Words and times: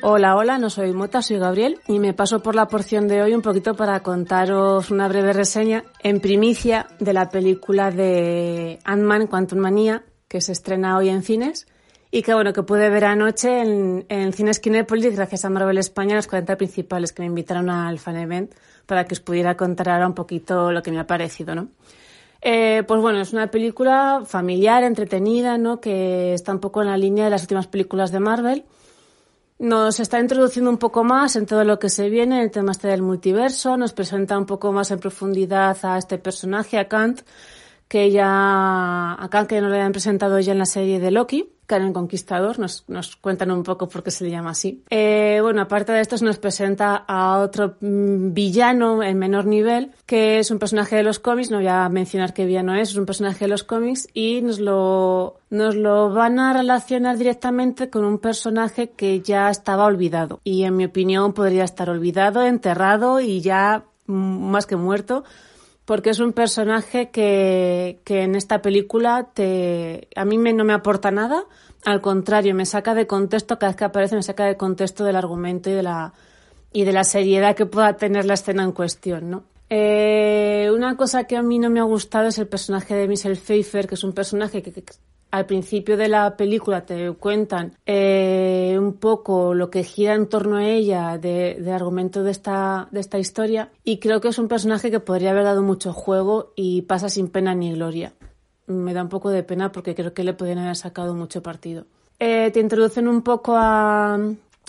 Hola, 0.00 0.36
hola, 0.36 0.58
no 0.58 0.70
soy 0.70 0.92
Mota, 0.92 1.22
soy 1.22 1.38
Gabriel 1.38 1.80
y 1.88 1.98
me 1.98 2.14
paso 2.14 2.40
por 2.40 2.54
la 2.54 2.68
porción 2.68 3.08
de 3.08 3.20
hoy 3.20 3.34
un 3.34 3.42
poquito 3.42 3.74
para 3.74 3.98
contaros 4.00 4.92
una 4.92 5.08
breve 5.08 5.32
reseña 5.32 5.82
en 6.04 6.20
primicia 6.20 6.86
de 7.00 7.12
la 7.12 7.30
película 7.30 7.90
de 7.90 8.78
Ant-Man 8.84 9.26
Quantum 9.26 9.58
Manía 9.58 10.04
que 10.28 10.40
se 10.40 10.52
estrena 10.52 10.96
hoy 10.96 11.08
en 11.08 11.24
cines 11.24 11.66
y 12.12 12.22
que 12.22 12.32
bueno, 12.32 12.52
que 12.52 12.62
pude 12.62 12.88
ver 12.90 13.06
anoche 13.06 13.60
en, 13.60 14.06
en 14.08 14.32
Cines 14.32 14.60
Kinépolis 14.60 15.16
gracias 15.16 15.44
a 15.44 15.50
Marvel 15.50 15.78
España, 15.78 16.14
los 16.14 16.28
40 16.28 16.56
principales 16.56 17.12
que 17.12 17.22
me 17.22 17.26
invitaron 17.26 17.68
al 17.68 17.98
fan 17.98 18.18
event 18.18 18.54
para 18.86 19.04
que 19.04 19.14
os 19.14 19.20
pudiera 19.20 19.56
contar 19.56 19.88
ahora 19.88 20.06
un 20.06 20.14
poquito 20.14 20.70
lo 20.70 20.80
que 20.80 20.92
me 20.92 21.00
ha 21.00 21.08
parecido, 21.08 21.56
¿no? 21.56 21.70
Eh, 22.40 22.84
pues 22.86 23.00
bueno, 23.00 23.20
es 23.20 23.32
una 23.32 23.50
película 23.50 24.22
familiar, 24.24 24.84
entretenida, 24.84 25.58
¿no? 25.58 25.80
Que 25.80 26.34
está 26.34 26.52
un 26.52 26.60
poco 26.60 26.82
en 26.82 26.86
la 26.86 26.96
línea 26.96 27.24
de 27.24 27.30
las 27.30 27.42
últimas 27.42 27.66
películas 27.66 28.12
de 28.12 28.20
Marvel 28.20 28.64
nos 29.58 29.98
está 29.98 30.20
introduciendo 30.20 30.70
un 30.70 30.78
poco 30.78 31.02
más 31.04 31.36
en 31.36 31.46
todo 31.46 31.64
lo 31.64 31.78
que 31.78 31.88
se 31.88 32.08
viene, 32.08 32.42
el 32.42 32.50
tema 32.50 32.72
este 32.72 32.88
del 32.88 33.02
multiverso, 33.02 33.76
nos 33.76 33.92
presenta 33.92 34.38
un 34.38 34.46
poco 34.46 34.72
más 34.72 34.90
en 34.90 35.00
profundidad 35.00 35.76
a 35.82 35.98
este 35.98 36.18
personaje, 36.18 36.78
a 36.78 36.88
Kant, 36.88 37.22
que 37.88 38.10
ya, 38.10 39.14
a 39.14 39.28
Kant 39.30 39.48
que 39.48 39.60
nos 39.60 39.70
lo 39.70 39.76
habían 39.76 39.92
presentado 39.92 40.38
ya 40.40 40.52
en 40.52 40.58
la 40.58 40.66
serie 40.66 41.00
de 41.00 41.10
Loki. 41.10 41.50
Karen 41.68 41.92
Conquistador, 41.92 42.58
nos, 42.58 42.84
nos 42.88 43.16
cuentan 43.16 43.50
un 43.50 43.62
poco 43.62 43.90
por 43.90 44.02
qué 44.02 44.10
se 44.10 44.24
le 44.24 44.30
llama 44.30 44.50
así. 44.50 44.82
Eh, 44.88 45.38
bueno, 45.42 45.60
aparte 45.60 45.92
de 45.92 46.00
esto, 46.00 46.16
se 46.16 46.24
nos 46.24 46.38
presenta 46.38 47.04
a 47.06 47.40
otro 47.40 47.76
mm, 47.80 48.32
villano 48.32 49.02
en 49.02 49.18
menor 49.18 49.44
nivel, 49.44 49.90
que 50.06 50.38
es 50.38 50.50
un 50.50 50.58
personaje 50.58 50.96
de 50.96 51.02
los 51.02 51.18
cómics, 51.18 51.50
no 51.50 51.58
voy 51.58 51.66
a 51.66 51.86
mencionar 51.90 52.32
qué 52.32 52.46
villano 52.46 52.74
es, 52.74 52.90
es 52.90 52.96
un 52.96 53.04
personaje 53.04 53.44
de 53.44 53.48
los 53.48 53.64
cómics 53.64 54.08
y 54.14 54.40
nos 54.40 54.60
lo, 54.60 55.40
nos 55.50 55.74
lo 55.74 56.10
van 56.10 56.38
a 56.38 56.54
relacionar 56.54 57.18
directamente 57.18 57.90
con 57.90 58.06
un 58.06 58.18
personaje 58.18 58.88
que 58.88 59.20
ya 59.20 59.50
estaba 59.50 59.84
olvidado 59.84 60.40
y 60.44 60.62
en 60.64 60.74
mi 60.74 60.86
opinión 60.86 61.34
podría 61.34 61.64
estar 61.64 61.90
olvidado, 61.90 62.46
enterrado 62.46 63.20
y 63.20 63.42
ya 63.42 63.84
mm, 64.06 64.50
más 64.50 64.64
que 64.64 64.76
muerto 64.76 65.22
porque 65.88 66.10
es 66.10 66.18
un 66.18 66.34
personaje 66.34 67.08
que, 67.08 68.00
que 68.04 68.20
en 68.20 68.34
esta 68.34 68.60
película 68.60 69.30
te, 69.32 70.06
a 70.14 70.26
mí 70.26 70.36
me, 70.36 70.52
no 70.52 70.62
me 70.62 70.74
aporta 70.74 71.10
nada, 71.10 71.44
al 71.82 72.02
contrario, 72.02 72.54
me 72.54 72.66
saca 72.66 72.92
de 72.92 73.06
contexto, 73.06 73.58
cada 73.58 73.70
vez 73.70 73.76
que 73.76 73.84
aparece 73.84 74.14
me 74.14 74.22
saca 74.22 74.44
de 74.44 74.58
contexto 74.58 75.02
del 75.02 75.16
argumento 75.16 75.70
y 75.70 75.72
de 75.72 75.82
la, 75.82 76.12
y 76.74 76.84
de 76.84 76.92
la 76.92 77.04
seriedad 77.04 77.56
que 77.56 77.64
pueda 77.64 77.96
tener 77.96 78.26
la 78.26 78.34
escena 78.34 78.64
en 78.64 78.72
cuestión, 78.72 79.30
¿no? 79.30 79.44
Eh, 79.70 80.70
una 80.74 80.94
cosa 80.94 81.24
que 81.24 81.38
a 81.38 81.42
mí 81.42 81.58
no 81.58 81.70
me 81.70 81.80
ha 81.80 81.84
gustado 81.84 82.28
es 82.28 82.36
el 82.36 82.48
personaje 82.48 82.94
de 82.94 83.08
Michelle 83.08 83.36
Pfeiffer, 83.36 83.88
que 83.88 83.94
es 83.94 84.04
un 84.04 84.12
personaje 84.12 84.62
que, 84.62 84.70
que 84.70 84.84
al 85.30 85.46
principio 85.46 85.96
de 85.96 86.08
la 86.08 86.36
película 86.36 86.86
te 86.86 87.12
cuentan 87.12 87.76
eh, 87.86 88.76
un 88.78 88.94
poco 88.94 89.54
lo 89.54 89.70
que 89.70 89.84
gira 89.84 90.14
en 90.14 90.28
torno 90.28 90.56
a 90.56 90.66
ella 90.66 91.18
de, 91.18 91.58
de, 91.60 91.72
argumento 91.72 92.22
de 92.22 92.30
esta, 92.30 92.88
de 92.90 93.00
esta 93.00 93.18
historia 93.18 93.70
y 93.84 93.98
creo 93.98 94.20
que 94.20 94.28
es 94.28 94.38
un 94.38 94.48
personaje 94.48 94.90
que 94.90 95.00
podría 95.00 95.32
haber 95.32 95.44
dado 95.44 95.62
mucho 95.62 95.92
juego 95.92 96.52
y 96.56 96.82
pasa 96.82 97.08
sin 97.08 97.28
pena 97.28 97.54
ni 97.54 97.72
gloria. 97.74 98.14
Me 98.66 98.94
da 98.94 99.02
un 99.02 99.08
poco 99.08 99.30
de 99.30 99.42
pena 99.42 99.72
porque 99.72 99.94
creo 99.94 100.14
que 100.14 100.24
le 100.24 100.34
podrían 100.34 100.58
haber 100.58 100.76
sacado 100.76 101.14
mucho 101.14 101.42
partido. 101.42 101.86
Eh, 102.18 102.50
te 102.50 102.60
introducen 102.60 103.06
un 103.06 103.22
poco 103.22 103.54
a, 103.56 104.18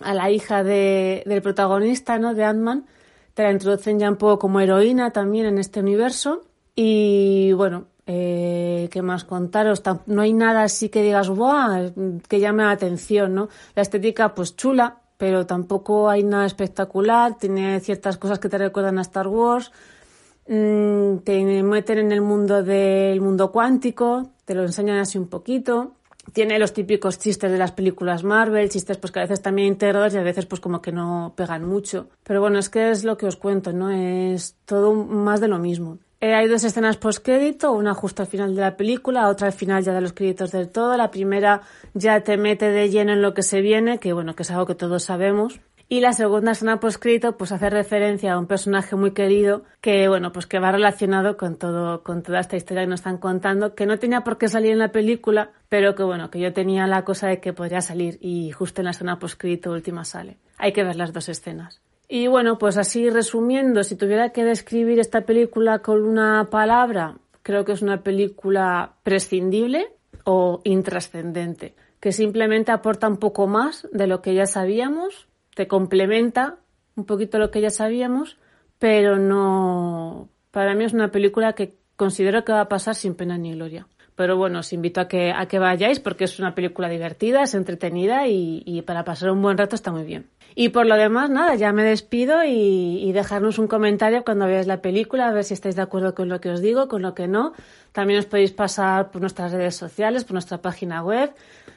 la 0.00 0.30
hija 0.30 0.64
de, 0.64 1.22
del 1.26 1.42
protagonista, 1.42 2.18
¿no? 2.18 2.34
De 2.34 2.44
Ant-Man. 2.44 2.86
Te 3.34 3.42
la 3.42 3.52
introducen 3.52 3.98
ya 3.98 4.10
un 4.10 4.16
poco 4.16 4.38
como 4.38 4.60
heroína 4.60 5.10
también 5.12 5.46
en 5.46 5.58
este 5.58 5.80
universo. 5.80 6.42
Y 6.74 7.52
bueno, 7.52 7.86
eh, 8.06 8.88
¿Qué 8.92 9.02
más 9.02 9.24
contaros? 9.24 9.82
No 10.06 10.22
hay 10.22 10.32
nada 10.32 10.62
así 10.62 10.88
que 10.88 11.02
digas, 11.02 11.28
¡buah! 11.28 11.90
que 12.28 12.38
llame 12.38 12.62
la 12.62 12.70
atención, 12.70 13.34
¿no? 13.34 13.48
La 13.74 13.82
estética, 13.82 14.32
pues 14.34 14.54
chula, 14.54 15.00
pero 15.16 15.44
tampoco 15.44 16.08
hay 16.08 16.22
nada 16.22 16.46
espectacular. 16.46 17.36
Tiene 17.36 17.80
ciertas 17.80 18.16
cosas 18.16 18.38
que 18.38 18.48
te 18.48 18.58
recuerdan 18.58 18.98
a 18.98 19.02
Star 19.02 19.26
Wars. 19.26 19.72
Mm, 20.46 21.18
te 21.24 21.62
meten 21.64 21.98
en 21.98 22.12
el 22.12 22.20
mundo 22.20 22.62
del 22.62 23.20
mundo 23.20 23.50
cuántico, 23.50 24.30
te 24.44 24.54
lo 24.54 24.62
enseñan 24.62 24.98
así 24.98 25.18
un 25.18 25.26
poquito. 25.26 25.96
Tiene 26.32 26.58
los 26.58 26.72
típicos 26.72 27.18
chistes 27.18 27.50
de 27.50 27.58
las 27.58 27.72
películas 27.72 28.24
Marvel, 28.24 28.68
chistes 28.68 28.98
pues 28.98 29.12
que 29.12 29.20
a 29.20 29.22
veces 29.22 29.42
también 29.42 29.68
integradores 29.68 30.14
y 30.14 30.18
a 30.18 30.22
veces 30.22 30.46
pues 30.46 30.60
como 30.60 30.80
que 30.82 30.92
no 30.92 31.34
pegan 31.36 31.64
mucho. 31.64 32.08
Pero 32.24 32.40
bueno, 32.40 32.58
es 32.58 32.68
que 32.68 32.90
es 32.90 33.04
lo 33.04 33.16
que 33.16 33.26
os 33.26 33.36
cuento, 33.36 33.72
¿no? 33.72 33.90
Es 33.90 34.56
todo 34.64 34.92
más 34.94 35.40
de 35.40 35.48
lo 35.48 35.58
mismo. 35.58 35.98
Eh, 36.20 36.34
hay 36.34 36.48
dos 36.48 36.64
escenas 36.64 36.96
post-crédito, 36.96 37.72
una 37.72 37.92
justo 37.92 38.22
al 38.22 38.28
final 38.28 38.54
de 38.54 38.62
la 38.62 38.76
película, 38.76 39.28
otra 39.28 39.48
al 39.48 39.52
final 39.52 39.84
ya 39.84 39.92
de 39.92 40.00
los 40.00 40.14
créditos 40.14 40.50
del 40.50 40.70
todo. 40.70 40.96
La 40.96 41.10
primera 41.10 41.62
ya 41.92 42.20
te 42.22 42.38
mete 42.38 42.70
de 42.70 42.88
lleno 42.88 43.12
en 43.12 43.20
lo 43.20 43.34
que 43.34 43.42
se 43.42 43.60
viene, 43.60 43.98
que 43.98 44.12
bueno, 44.12 44.34
que 44.34 44.42
es 44.42 44.50
algo 44.50 44.66
que 44.66 44.74
todos 44.74 45.04
sabemos. 45.04 45.60
Y 45.88 46.00
la 46.00 46.12
segunda 46.12 46.50
escena 46.52 46.80
post-crédito, 46.80 47.36
pues 47.36 47.52
hace 47.52 47.70
referencia 47.70 48.32
a 48.32 48.38
un 48.40 48.46
personaje 48.46 48.96
muy 48.96 49.12
querido 49.12 49.62
que, 49.80 50.08
bueno, 50.08 50.32
pues 50.32 50.46
que 50.46 50.58
va 50.58 50.72
relacionado 50.72 51.36
con 51.36 51.56
todo, 51.56 52.02
con 52.02 52.24
toda 52.24 52.40
esta 52.40 52.56
historia 52.56 52.82
que 52.82 52.88
nos 52.88 53.00
están 53.00 53.18
contando, 53.18 53.76
que 53.76 53.86
no 53.86 53.96
tenía 53.96 54.22
por 54.22 54.36
qué 54.36 54.48
salir 54.48 54.72
en 54.72 54.80
la 54.80 54.90
película, 54.90 55.52
pero 55.68 55.94
que 55.94 56.02
bueno, 56.02 56.28
que 56.28 56.40
yo 56.40 56.52
tenía 56.52 56.88
la 56.88 57.04
cosa 57.04 57.28
de 57.28 57.40
que 57.40 57.52
podría 57.52 57.82
salir 57.82 58.18
y 58.20 58.50
justo 58.50 58.80
en 58.80 58.86
la 58.86 58.90
escena 58.90 59.20
post-crédito 59.20 59.70
última 59.70 60.04
sale. 60.04 60.38
Hay 60.58 60.72
que 60.72 60.82
ver 60.82 60.96
las 60.96 61.12
dos 61.12 61.28
escenas. 61.28 61.80
Y 62.08 62.28
bueno, 62.28 62.58
pues 62.58 62.76
así 62.76 63.10
resumiendo, 63.10 63.82
si 63.82 63.96
tuviera 63.96 64.30
que 64.30 64.44
describir 64.44 65.00
esta 65.00 65.22
película 65.22 65.80
con 65.80 66.04
una 66.04 66.48
palabra, 66.50 67.16
creo 67.42 67.64
que 67.64 67.72
es 67.72 67.82
una 67.82 68.02
película 68.02 68.94
prescindible 69.02 69.88
o 70.24 70.60
intrascendente, 70.64 71.74
que 71.98 72.12
simplemente 72.12 72.70
aporta 72.70 73.08
un 73.08 73.16
poco 73.16 73.46
más 73.46 73.88
de 73.92 74.06
lo 74.06 74.22
que 74.22 74.34
ya 74.34 74.46
sabíamos, 74.46 75.26
te 75.54 75.66
complementa 75.66 76.58
un 76.96 77.04
poquito 77.04 77.38
lo 77.38 77.50
que 77.50 77.60
ya 77.60 77.70
sabíamos, 77.70 78.38
pero 78.78 79.18
no, 79.18 80.28
para 80.50 80.74
mí 80.74 80.84
es 80.84 80.92
una 80.92 81.10
película 81.10 81.54
que 81.54 81.74
considero 81.96 82.44
que 82.44 82.52
va 82.52 82.62
a 82.62 82.68
pasar 82.68 82.94
sin 82.94 83.14
pena 83.14 83.36
ni 83.36 83.52
gloria. 83.52 83.86
Pero 84.16 84.36
bueno, 84.38 84.60
os 84.60 84.72
invito 84.72 85.00
a 85.00 85.08
que, 85.08 85.30
a 85.30 85.46
que 85.46 85.58
vayáis 85.58 86.00
porque 86.00 86.24
es 86.24 86.38
una 86.38 86.54
película 86.54 86.88
divertida, 86.88 87.42
es 87.42 87.52
entretenida 87.54 88.26
y, 88.26 88.62
y 88.64 88.80
para 88.82 89.04
pasar 89.04 89.30
un 89.30 89.42
buen 89.42 89.58
rato 89.58 89.76
está 89.76 89.92
muy 89.92 90.04
bien. 90.04 90.30
Y 90.54 90.70
por 90.70 90.86
lo 90.86 90.96
demás, 90.96 91.28
nada, 91.28 91.54
ya 91.54 91.70
me 91.72 91.84
despido 91.84 92.42
y, 92.42 93.04
y, 93.04 93.12
dejarnos 93.12 93.58
un 93.58 93.68
comentario 93.68 94.24
cuando 94.24 94.46
veáis 94.46 94.66
la 94.66 94.80
película, 94.80 95.28
a 95.28 95.32
ver 95.32 95.44
si 95.44 95.52
estáis 95.52 95.76
de 95.76 95.82
acuerdo 95.82 96.14
con 96.14 96.30
lo 96.30 96.40
que 96.40 96.48
os 96.48 96.62
digo, 96.62 96.88
con 96.88 97.02
lo 97.02 97.14
que 97.14 97.28
no. 97.28 97.52
También 97.92 98.20
os 98.20 98.24
podéis 98.24 98.52
pasar 98.52 99.10
por 99.10 99.20
nuestras 99.20 99.52
redes 99.52 99.76
sociales, 99.76 100.24
por 100.24 100.32
nuestra 100.32 100.62
página 100.62 101.02
web, 101.02 101.34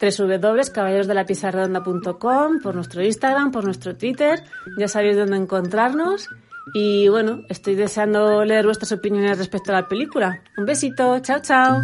www.caballerosdelapizarredonda.com, 0.00 2.60
por 2.62 2.76
nuestro 2.76 3.02
Instagram, 3.02 3.50
por 3.50 3.64
nuestro 3.64 3.96
Twitter. 3.96 4.44
Ya 4.78 4.86
sabéis 4.86 5.16
dónde 5.16 5.36
encontrarnos. 5.36 6.28
Y 6.74 7.08
bueno, 7.08 7.42
estoy 7.48 7.74
deseando 7.74 8.44
leer 8.44 8.64
vuestras 8.64 8.92
opiniones 8.92 9.38
respecto 9.38 9.72
a 9.72 9.80
la 9.80 9.88
película. 9.88 10.42
Un 10.56 10.66
besito, 10.66 11.18
chao, 11.20 11.40
chao. 11.40 11.82